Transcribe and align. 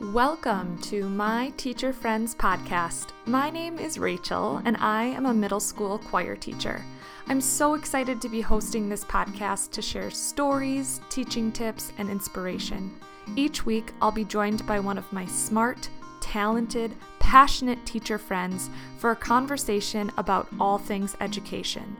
Welcome 0.00 0.78
to 0.84 1.10
my 1.10 1.52
Teacher 1.58 1.92
Friends 1.92 2.34
podcast. 2.34 3.10
My 3.26 3.50
name 3.50 3.78
is 3.78 3.98
Rachel, 3.98 4.62
and 4.64 4.78
I 4.78 5.04
am 5.04 5.26
a 5.26 5.34
middle 5.34 5.60
school 5.60 5.98
choir 5.98 6.36
teacher. 6.36 6.82
I'm 7.26 7.42
so 7.42 7.74
excited 7.74 8.18
to 8.22 8.30
be 8.30 8.40
hosting 8.40 8.88
this 8.88 9.04
podcast 9.04 9.72
to 9.72 9.82
share 9.82 10.10
stories, 10.10 11.02
teaching 11.10 11.52
tips, 11.52 11.92
and 11.98 12.08
inspiration. 12.08 12.98
Each 13.36 13.66
week, 13.66 13.92
I'll 14.00 14.10
be 14.10 14.24
joined 14.24 14.66
by 14.66 14.80
one 14.80 14.96
of 14.96 15.12
my 15.12 15.26
smart, 15.26 15.90
talented, 16.22 16.94
passionate 17.18 17.84
teacher 17.84 18.16
friends 18.16 18.70
for 18.96 19.10
a 19.10 19.16
conversation 19.16 20.10
about 20.16 20.48
all 20.58 20.78
things 20.78 21.14
education. 21.20 21.94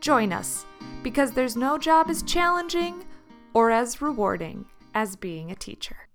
Join 0.00 0.32
us, 0.32 0.66
because 1.04 1.30
there's 1.30 1.56
no 1.56 1.78
job 1.78 2.10
as 2.10 2.24
challenging 2.24 3.04
or 3.54 3.70
as 3.70 4.02
rewarding 4.02 4.64
as 4.92 5.14
being 5.14 5.52
a 5.52 5.54
teacher. 5.54 6.08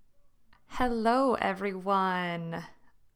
Hello, 0.79 1.33
everyone. 1.33 2.63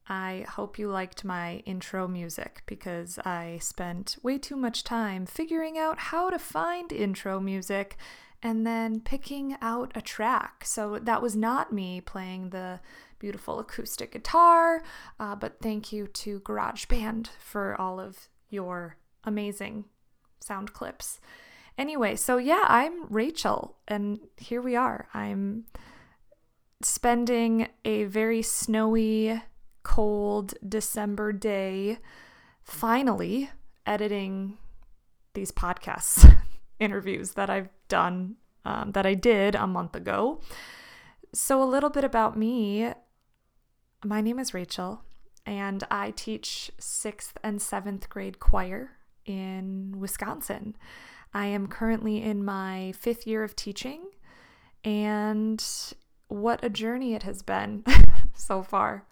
I 0.09 0.45
hope 0.49 0.77
you 0.77 0.89
liked 0.89 1.23
my 1.23 1.63
intro 1.65 2.09
music 2.09 2.61
because 2.65 3.17
I 3.19 3.57
spent 3.61 4.17
way 4.21 4.37
too 4.37 4.57
much 4.57 4.83
time 4.83 5.25
figuring 5.25 5.77
out 5.77 5.97
how 5.97 6.29
to 6.29 6.37
find 6.37 6.91
intro 6.91 7.39
music 7.39 7.95
and 8.41 8.67
then 8.67 8.99
picking 8.99 9.55
out 9.61 9.93
a 9.95 10.01
track. 10.01 10.65
So 10.65 10.99
that 10.99 11.21
was 11.21 11.37
not 11.37 11.71
me 11.71 12.01
playing 12.01 12.49
the 12.49 12.81
beautiful 13.17 13.59
acoustic 13.59 14.11
guitar, 14.11 14.83
uh, 15.17 15.35
but 15.35 15.61
thank 15.61 15.93
you 15.93 16.07
to 16.07 16.41
GarageBand 16.41 17.29
for 17.39 17.79
all 17.79 17.97
of 17.97 18.27
your 18.49 18.97
amazing 19.23 19.85
sound 20.41 20.73
clips. 20.73 21.21
Anyway, 21.77 22.17
so 22.17 22.35
yeah, 22.35 22.65
I'm 22.67 23.07
Rachel, 23.07 23.77
and 23.87 24.19
here 24.35 24.61
we 24.61 24.75
are. 24.75 25.07
I'm 25.13 25.63
spending 26.85 27.67
a 27.85 28.05
very 28.05 28.41
snowy, 28.41 29.41
cold 29.83 30.53
December 30.67 31.33
day 31.33 31.99
finally 32.63 33.49
editing 33.85 34.57
these 35.33 35.51
podcasts 35.51 36.37
interviews 36.79 37.31
that 37.31 37.49
I've 37.49 37.69
done, 37.89 38.35
um, 38.65 38.91
that 38.91 39.05
I 39.05 39.13
did 39.13 39.55
a 39.55 39.67
month 39.67 39.95
ago. 39.95 40.41
So, 41.33 41.61
a 41.61 41.65
little 41.65 41.89
bit 41.89 42.03
about 42.03 42.37
me 42.37 42.93
my 44.05 44.19
name 44.19 44.37
is 44.37 44.53
Rachel, 44.53 45.01
and 45.45 45.83
I 45.89 46.11
teach 46.11 46.71
sixth 46.77 47.37
and 47.43 47.61
seventh 47.61 48.09
grade 48.09 48.39
choir 48.39 48.91
in 49.25 49.95
Wisconsin. 49.97 50.75
I 51.33 51.45
am 51.45 51.67
currently 51.67 52.21
in 52.21 52.43
my 52.43 52.93
fifth 52.99 53.25
year 53.25 53.43
of 53.43 53.55
teaching, 53.55 54.01
and 54.83 55.63
what 56.33 56.63
a 56.63 56.69
journey 56.69 57.13
it 57.13 57.23
has 57.23 57.43
been 57.43 57.83
so 58.33 58.63
far. 58.63 59.05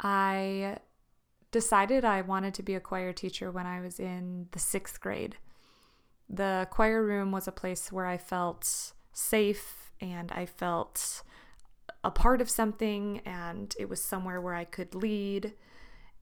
I 0.00 0.78
decided 1.50 2.04
I 2.04 2.22
wanted 2.22 2.54
to 2.54 2.62
be 2.62 2.74
a 2.74 2.80
choir 2.80 3.12
teacher 3.12 3.50
when 3.50 3.66
I 3.66 3.80
was 3.80 4.00
in 4.00 4.48
the 4.52 4.58
sixth 4.58 5.00
grade. 5.00 5.36
The 6.28 6.66
choir 6.70 7.04
room 7.04 7.32
was 7.32 7.46
a 7.46 7.52
place 7.52 7.92
where 7.92 8.06
I 8.06 8.16
felt 8.16 8.92
safe 9.12 9.92
and 10.00 10.32
I 10.32 10.46
felt 10.46 11.22
a 12.04 12.10
part 12.10 12.40
of 12.40 12.48
something, 12.48 13.20
and 13.26 13.74
it 13.78 13.88
was 13.88 14.02
somewhere 14.02 14.40
where 14.40 14.54
I 14.54 14.64
could 14.64 14.94
lead. 14.94 15.52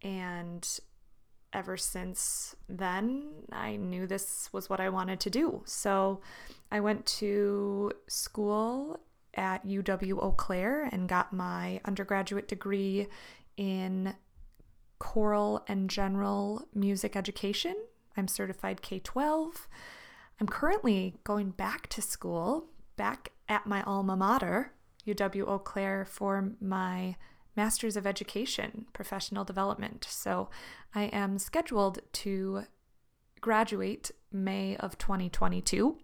And 0.03 0.67
ever 1.53 1.77
since 1.77 2.57
then, 2.69 3.29
I 3.53 3.77
knew 3.77 4.07
this 4.07 4.49
was 4.53 4.71
what 4.71 4.81
I 4.81 4.89
wanted 4.89 5.21
to 5.21 5.31
do. 5.31 5.63
So 5.67 6.21
I 6.73 6.81
went 6.81 7.05
to 7.07 7.93
school 8.09 8.99
at 9.37 9.67
UW 9.67 10.23
Eau 10.23 10.33
Claire 10.33 10.89
and 10.91 11.09
got 11.09 11.33
my 11.33 11.81
undergraduate 11.85 12.49
degree 12.49 13.07
in 13.57 14.15
choral 14.99 15.65
and 15.69 15.91
general 15.91 16.67
music 16.75 17.15
education. 17.17 17.77
I'm 18.17 18.29
certified 18.29 18.83
K 18.83 18.99
12. 18.99 19.69
I'm 20.41 20.47
currently 20.47 21.15
going 21.25 21.51
back 21.51 21.89
to 21.89 22.03
school, 22.03 22.67
back 22.97 23.31
at 23.49 23.67
my 23.67 23.83
alma 23.83 24.17
mater, 24.17 24.73
UW 25.07 25.47
Eau 25.49 25.59
Claire, 25.59 26.05
for 26.05 26.53
my 26.61 27.17
Master's 27.57 27.97
of 27.97 28.07
Education, 28.07 28.87
Professional 28.93 29.45
Development. 29.45 30.07
So 30.09 30.51
I 30.95 31.05
am 31.05 31.39
scheduled 31.39 32.01
to 32.13 32.65
graduate 33.41 34.11
May 34.31 34.77
of 34.77 34.99
2022, 34.99 35.97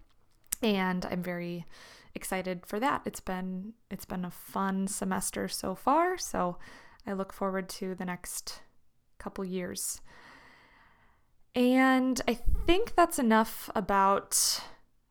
and 0.63 1.05
I'm 1.05 1.23
very 1.23 1.67
excited 2.15 2.67
for 2.67 2.79
that. 2.81 3.03
It's 3.05 3.21
been 3.21 3.75
it's 3.91 4.05
been 4.05 4.25
a 4.25 4.31
fun 4.31 4.87
semester 4.89 5.49
so 5.49 5.75
far, 5.75 6.19
so 6.19 6.59
I 7.07 7.13
look 7.13 7.33
forward 7.33 7.69
to 7.71 7.95
the 7.95 8.05
next 8.05 8.61
couple 9.19 9.45
years. 9.45 10.01
And 11.55 12.21
I 12.27 12.35
think 12.67 12.95
that's 12.95 13.19
enough 13.19 13.69
about 13.75 14.63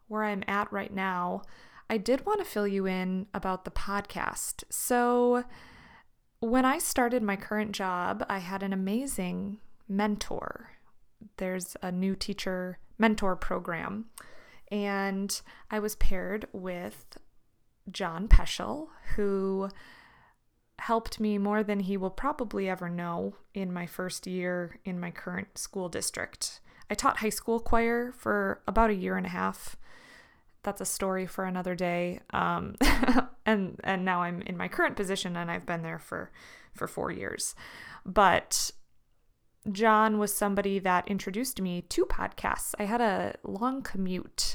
where 0.08 0.24
I'm 0.24 0.44
at 0.48 0.72
right 0.72 0.94
now. 0.94 1.44
I 1.90 1.98
did 1.98 2.26
want 2.26 2.40
to 2.40 2.46
fill 2.46 2.68
you 2.68 2.88
in 2.88 3.28
about 3.34 3.66
the 3.66 3.72
podcast. 3.72 4.64
So, 4.70 5.44
when 6.40 6.66
I 6.66 6.80
started 6.80 7.22
my 7.22 7.36
current 7.36 7.74
job, 7.74 8.26
I 8.28 8.40
had 8.40 8.64
an 8.64 8.74
amazing 8.74 9.60
mentor. 9.88 10.72
There's 11.38 11.78
a 11.84 11.92
new 11.92 12.16
teacher 12.16 12.80
mentor 12.98 13.36
program 13.36 14.06
and 14.72 15.42
I 15.70 15.80
was 15.80 15.96
paired 15.96 16.48
with 16.54 17.18
John 17.92 18.28
Peschel, 18.28 18.88
who 19.16 19.70
helped 20.80 21.20
me 21.20 21.38
more 21.38 21.62
than 21.62 21.82
he 21.82 21.98
will 21.98 22.10
probably 22.10 22.68
ever 22.68 22.90
know 22.90 23.36
in 23.54 23.72
my 23.72 23.86
first 23.86 24.26
year 24.26 24.80
in 24.84 25.00
my 25.00 25.12
current 25.12 25.58
school 25.58 25.90
district. 25.90 26.60
I 26.90 26.96
taught 26.96 27.18
high 27.18 27.30
school 27.30 27.60
choir 27.60 28.12
for 28.18 28.62
about 28.68 28.90
a 28.90 28.96
year 28.96 29.16
and 29.16 29.26
a 29.26 29.30
half. 29.30 29.76
That's 30.64 30.82
a 30.82 30.86
story 30.86 31.26
for 31.26 31.46
another 31.46 31.76
day. 31.76 32.20
Um, 32.32 32.76
and 33.46 33.80
and 33.84 34.06
now 34.06 34.24
I'm 34.24 34.42
in 34.42 34.58
my 34.58 34.68
current 34.68 34.96
position, 34.96 35.36
and 35.36 35.52
I've 35.52 35.66
been 35.66 35.84
there 35.84 36.00
for 36.00 36.32
for 36.74 36.88
four 36.88 37.12
years. 37.12 37.56
But 38.06 38.72
John 39.72 40.18
was 40.18 40.34
somebody 40.34 40.80
that 40.80 41.08
introduced 41.08 41.62
me 41.62 41.82
to 41.84 42.06
podcasts. 42.06 42.74
I 42.80 42.86
had 42.86 43.02
a 43.02 43.36
long 43.44 43.84
commute 43.84 44.51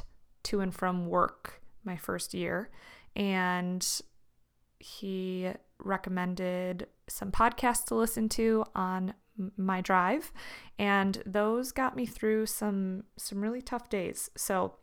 to 0.47 0.61
and 0.61 0.75
from 0.75 1.07
work 1.07 1.62
my 1.84 1.97
first 1.97 2.34
year, 2.34 2.71
and 3.15 3.87
he 4.79 5.51
recommended 5.79 6.87
some 7.09 7.31
podcasts 7.31 7.84
to 7.84 7.95
listen 7.95 8.29
to 8.31 8.65
on 8.75 9.15
my 9.57 9.81
drive. 9.81 10.33
And 10.79 11.23
those 11.27 11.73
got 11.73 11.97
me 11.97 12.07
through 12.07 12.47
some 12.47 13.05
some 13.17 13.41
really 13.41 13.62
tough 13.62 13.89
days. 13.89 14.31
So 14.37 14.77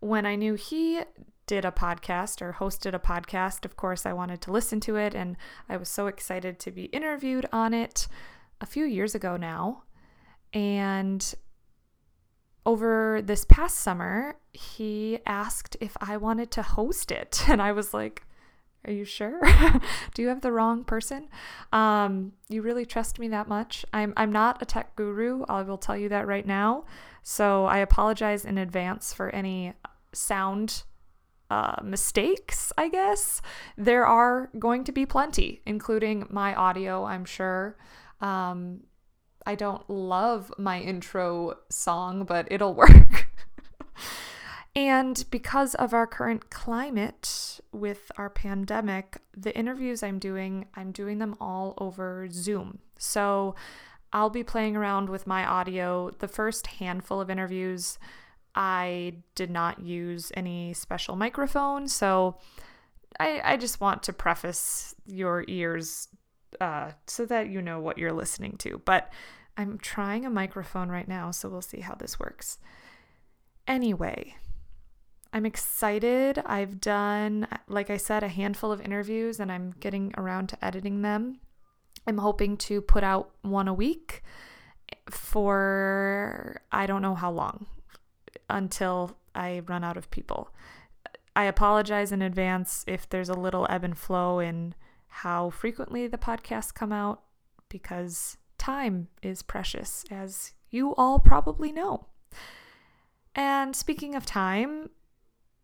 when 0.00 0.26
i 0.26 0.34
knew 0.34 0.54
he 0.54 1.00
did 1.46 1.64
a 1.64 1.70
podcast 1.70 2.42
or 2.42 2.52
hosted 2.52 2.94
a 2.94 2.98
podcast 2.98 3.64
of 3.64 3.74
course 3.76 4.04
i 4.04 4.12
wanted 4.12 4.40
to 4.42 4.52
listen 4.52 4.80
to 4.80 4.96
it. 4.96 5.14
And 5.14 5.36
i 5.68 5.76
was 5.76 5.88
so 5.88 6.06
excited 6.06 6.58
to 6.60 6.70
be 6.70 6.84
interviewed 6.86 7.46
on 7.52 7.74
it 7.74 8.06
a 8.60 8.66
few 8.66 8.84
years 8.84 9.14
ago 9.14 9.36
now. 9.36 9.84
And 10.52 11.34
over 12.66 13.20
this 13.22 13.44
past 13.44 13.78
summer, 13.78 14.36
he 14.52 15.18
asked 15.26 15.76
if 15.80 15.96
I 16.00 16.16
wanted 16.16 16.50
to 16.52 16.62
host 16.62 17.10
it. 17.10 17.44
And 17.48 17.60
I 17.60 17.72
was 17.72 17.92
like, 17.92 18.22
Are 18.86 18.92
you 18.92 19.04
sure? 19.04 19.40
Do 20.14 20.22
you 20.22 20.28
have 20.28 20.40
the 20.40 20.52
wrong 20.52 20.84
person? 20.84 21.28
Um, 21.72 22.32
you 22.48 22.62
really 22.62 22.86
trust 22.86 23.18
me 23.18 23.28
that 23.28 23.48
much? 23.48 23.84
I'm, 23.92 24.12
I'm 24.16 24.32
not 24.32 24.62
a 24.62 24.64
tech 24.64 24.96
guru. 24.96 25.44
I 25.48 25.62
will 25.62 25.78
tell 25.78 25.96
you 25.96 26.08
that 26.08 26.26
right 26.26 26.46
now. 26.46 26.84
So 27.22 27.64
I 27.66 27.78
apologize 27.78 28.44
in 28.44 28.58
advance 28.58 29.12
for 29.12 29.30
any 29.30 29.74
sound 30.12 30.84
uh, 31.50 31.76
mistakes, 31.82 32.72
I 32.76 32.88
guess. 32.88 33.40
There 33.76 34.06
are 34.06 34.50
going 34.58 34.84
to 34.84 34.92
be 34.92 35.06
plenty, 35.06 35.60
including 35.66 36.26
my 36.30 36.54
audio, 36.54 37.04
I'm 37.04 37.24
sure. 37.24 37.76
Um, 38.20 38.80
I 39.46 39.54
don't 39.54 39.88
love 39.88 40.52
my 40.58 40.80
intro 40.80 41.58
song, 41.68 42.24
but 42.24 42.48
it'll 42.50 42.74
work. 42.84 43.28
and 44.74 45.24
because 45.30 45.74
of 45.74 45.92
our 45.92 46.06
current 46.06 46.50
climate 46.50 47.60
with 47.72 48.10
our 48.16 48.30
pandemic, 48.30 49.18
the 49.36 49.56
interviews 49.56 50.02
I'm 50.02 50.18
doing, 50.18 50.66
I'm 50.74 50.92
doing 50.92 51.18
them 51.18 51.36
all 51.40 51.74
over 51.78 52.28
Zoom. 52.30 52.78
So 52.98 53.54
I'll 54.12 54.30
be 54.30 54.44
playing 54.44 54.76
around 54.76 55.08
with 55.08 55.26
my 55.26 55.44
audio. 55.44 56.10
The 56.10 56.28
first 56.28 56.68
handful 56.68 57.20
of 57.20 57.28
interviews, 57.28 57.98
I 58.54 59.16
did 59.34 59.50
not 59.50 59.80
use 59.80 60.30
any 60.34 60.72
special 60.72 61.16
microphone. 61.16 61.88
So 61.88 62.38
I, 63.18 63.40
I 63.44 63.56
just 63.56 63.80
want 63.80 64.04
to 64.04 64.12
preface 64.12 64.94
your 65.04 65.44
ears 65.48 66.08
uh, 66.60 66.92
so 67.06 67.26
that 67.26 67.48
you 67.48 67.60
know 67.62 67.80
what 67.80 67.98
you're 67.98 68.12
listening 68.12 68.56
to. 68.58 68.80
But 68.84 69.12
I'm 69.56 69.78
trying 69.78 70.24
a 70.24 70.30
microphone 70.30 70.88
right 70.88 71.08
now, 71.08 71.30
so 71.30 71.48
we'll 71.48 71.62
see 71.62 71.80
how 71.80 71.94
this 71.94 72.18
works. 72.18 72.58
Anyway, 73.66 74.34
I'm 75.32 75.46
excited. 75.46 76.42
I've 76.46 76.80
done, 76.80 77.48
like 77.66 77.90
I 77.90 77.96
said, 77.96 78.22
a 78.22 78.28
handful 78.28 78.70
of 78.70 78.80
interviews 78.80 79.40
and 79.40 79.50
I'm 79.50 79.74
getting 79.80 80.14
around 80.16 80.48
to 80.50 80.64
editing 80.64 81.02
them. 81.02 81.40
I'm 82.06 82.18
hoping 82.18 82.56
to 82.58 82.80
put 82.80 83.02
out 83.02 83.30
one 83.42 83.66
a 83.66 83.74
week 83.74 84.22
for 85.10 86.60
I 86.70 86.86
don't 86.86 87.02
know 87.02 87.14
how 87.14 87.30
long 87.30 87.66
until 88.48 89.16
I 89.34 89.62
run 89.66 89.82
out 89.82 89.96
of 89.96 90.10
people. 90.10 90.50
I 91.34 91.44
apologize 91.44 92.12
in 92.12 92.22
advance 92.22 92.84
if 92.86 93.08
there's 93.08 93.28
a 93.28 93.34
little 93.34 93.66
ebb 93.68 93.82
and 93.82 93.98
flow 93.98 94.38
in 94.38 94.74
how 95.18 95.48
frequently 95.48 96.08
the 96.08 96.18
podcasts 96.18 96.74
come 96.74 96.90
out 96.90 97.22
because 97.68 98.36
time 98.58 99.06
is 99.22 99.42
precious, 99.42 100.04
as 100.10 100.54
you 100.70 100.92
all 100.96 101.20
probably 101.20 101.70
know. 101.70 102.06
And 103.32 103.76
speaking 103.76 104.16
of 104.16 104.26
time, 104.26 104.90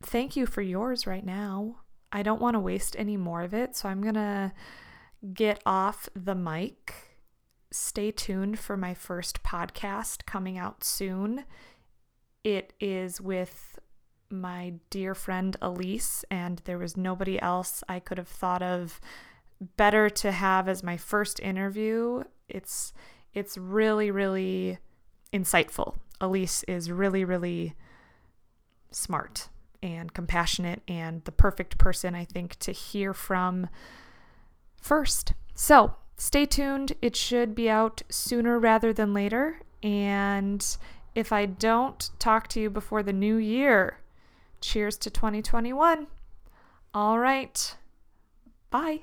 thank 0.05 0.37
you 0.37 0.47
for 0.47 0.63
yours 0.63 1.05
right 1.05 1.27
now. 1.27 1.81
I 2.13 2.23
don't 2.23 2.41
want 2.41 2.55
to 2.55 2.61
waste 2.61 2.95
any 2.97 3.17
more 3.17 3.43
of 3.43 3.53
it, 3.53 3.75
so 3.75 3.89
I'm 3.89 4.01
going 4.01 4.15
to 4.15 4.53
get 5.35 5.61
off 5.67 6.09
the 6.15 6.37
mic. 6.37 6.95
Stay 7.73 8.13
tuned 8.13 8.57
for 8.57 8.77
my 8.77 8.95
first 8.95 9.43
podcast 9.43 10.27
coming 10.27 10.59
out 10.59 10.85
soon. 10.85 11.45
It 12.45 12.73
is 12.79 13.21
with 13.21 13.81
my 14.31 14.75
dear 14.91 15.17
friend 15.17 15.57
Elise, 15.61 16.25
and 16.31 16.63
there 16.67 16.79
was 16.79 16.97
nobody 16.97 17.43
else 17.43 17.83
I 17.89 17.99
could 17.99 18.19
have 18.19 18.29
thought 18.29 18.63
of 18.63 19.01
better 19.77 20.09
to 20.09 20.33
have 20.33 20.69
as 20.69 20.83
my 20.83 20.97
first 20.97 21.41
interview. 21.41 22.25
It's 22.49 22.93
it's 23.33 23.57
really 23.57 24.11
really 24.11 24.79
insightful. 25.33 25.97
Elise 26.21 26.63
is 26.65 26.91
really 26.91 27.25
really 27.25 27.75
smart 28.91 29.49
and 29.83 30.13
compassionate 30.13 30.83
and 30.89 31.25
the 31.25 31.33
perfect 31.33 31.79
person 31.79 32.15
I 32.15 32.25
think 32.25 32.59
to 32.61 32.73
hear 32.73 33.15
from 33.15 33.69
first. 34.81 35.33
So, 35.55 35.95
stay 36.17 36.45
tuned. 36.45 36.93
It 37.01 37.17
should 37.17 37.55
be 37.55 37.71
out 37.71 38.03
sooner 38.11 38.59
rather 38.59 38.93
than 38.93 39.15
later 39.15 39.61
and 39.83 40.77
if 41.15 41.33
I 41.33 41.47
don't 41.47 42.11
talk 42.19 42.49
to 42.49 42.61
you 42.61 42.71
before 42.71 43.03
the 43.03 43.13
new 43.13 43.37
year, 43.37 43.99
cheers 44.61 44.97
to 44.99 45.11
2021. 45.11 46.07
All 46.95 47.19
right. 47.19 47.77
Bye. 48.71 49.01